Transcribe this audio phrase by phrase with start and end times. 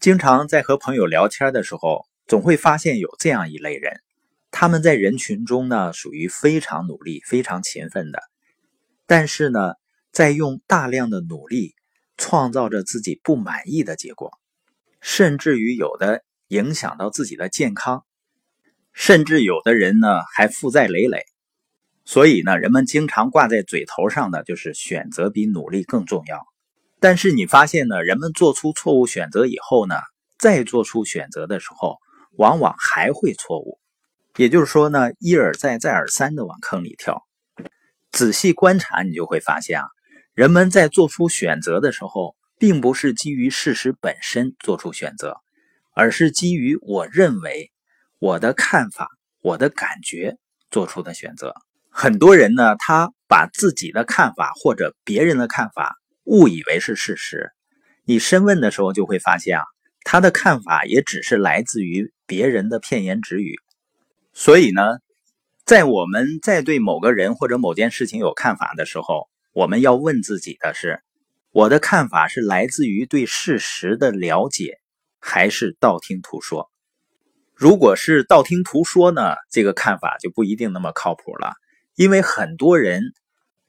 [0.00, 4.00] 经常在和朋友聊天的时候，总会发现有这样一类人，
[4.50, 8.18] 他们在人群中呢，属于非常努力、非常勤奋的，
[9.06, 9.74] 但是呢，
[10.10, 11.74] 在用大量的努力
[12.16, 14.32] 创造着自己不满意的结果，
[15.02, 18.06] 甚至于有的影响到自己的健康，
[18.94, 21.26] 甚至有的人呢还负债累累。
[22.06, 26.49] 所以呢，人们经常挂在嘴头上的就是选择比努力更重要。
[27.00, 29.96] 但是你发现呢，人们做出错误选择以后呢，
[30.38, 31.96] 再做出选择的时候，
[32.36, 33.78] 往往还会错误。
[34.36, 37.26] 也就是说呢，一而再、再而三的往坑里跳。
[38.12, 39.86] 仔细观察，你就会发现啊，
[40.34, 45.38] 人们在做出选择的时候，并不是基于事实本身做出选择，
[45.94, 47.70] 而是基于我认为、
[48.18, 49.08] 我的看法、
[49.42, 50.36] 我的感觉
[50.70, 51.54] 做出的选择。
[51.88, 55.96] 很多人呢，他把自己的看法或者别人的看法。
[56.24, 57.50] 误以为是事实，
[58.04, 59.64] 你深问的时候就会发现啊，
[60.04, 63.56] 他的看法也只是来自于别人的片言只语。
[64.32, 64.82] 所以呢，
[65.64, 71.00] 在我们在对某个人或者某件事情有看法的时候，我们要问自己的是：
[71.50, 74.78] 我的看法是来自于对事实的了解，
[75.18, 76.70] 还是道听途说？
[77.54, 81.54] 如果是道听途说呢，这个看法就不一定那么靠谱了，
[81.96, 83.02] 因为很多人。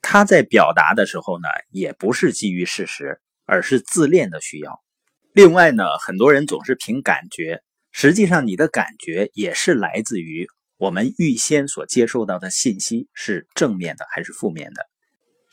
[0.02, 4.82] 他在表达的时候呢，也不是基于事实，而是自恋的需要。
[5.34, 14.86] 另外呢，很多人总是凭感觉，实际上你的感觉也是来自于我们预先所接受到的信息是正面的还是负面的。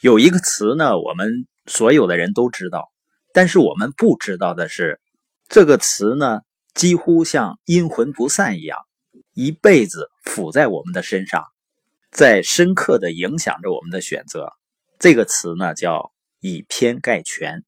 [0.00, 2.88] 有一个词呢，我们所有的人都知道，
[3.32, 5.00] 但是我们不知道的是，
[5.48, 6.40] 这个词呢，
[6.74, 8.78] 几乎像阴魂不散一样，
[9.34, 11.44] 一辈子附在我们的身上。
[12.18, 14.52] 在深刻的影响着我们的选择，
[14.98, 17.62] 这个词呢叫以偏概全，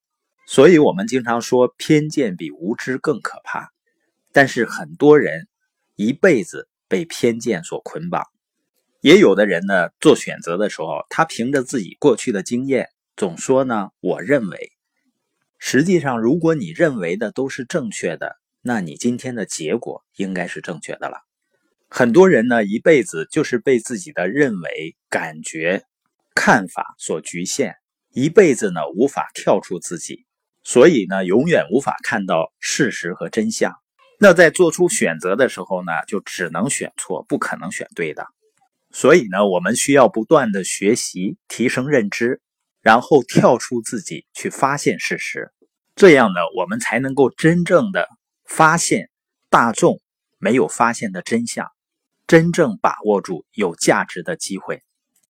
[0.49, 3.71] 所以我们经常说偏见比无知更可怕。
[4.33, 5.47] 但是很多人
[5.95, 8.25] 一辈子被偏见所捆绑，
[9.01, 14.73] 也有的人呢做选择的时候，他凭着自己过去的经验，总说呢我认为。
[15.61, 21.19] 实际上，如果你认为的都是正确的，那你今天的结果应该是正确的了。
[21.93, 25.83] 很多人呢，一辈子就是被自己的认为、感觉、
[26.37, 27.75] 看法所局限，
[28.13, 30.25] 一辈子呢无法跳出自己，
[30.63, 33.75] 所以呢永远无法看到事实和真相。
[34.21, 38.25] 那在做出选择的时候呢，就只能选错，不可能选对的。
[38.93, 42.41] 所以呢，我们需要不断的学习、提升认知，
[42.83, 45.51] 然后跳出自己去发现事实，
[45.97, 48.09] 这样呢，我们才能够真正的
[48.45, 49.11] 发现
[49.49, 50.01] 大众
[50.39, 51.67] 没有发现的真相。
[52.31, 54.85] 真正把握住有价值的机会。